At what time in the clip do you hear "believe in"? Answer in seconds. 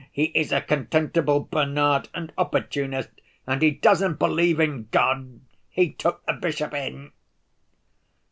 4.17-4.87